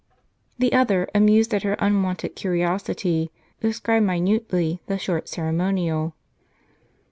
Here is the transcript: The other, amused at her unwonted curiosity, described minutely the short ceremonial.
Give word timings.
The 0.57 0.73
other, 0.73 1.07
amused 1.13 1.53
at 1.53 1.61
her 1.61 1.73
unwonted 1.77 2.35
curiosity, 2.35 3.29
described 3.59 4.03
minutely 4.07 4.81
the 4.87 4.97
short 4.97 5.29
ceremonial. 5.29 6.15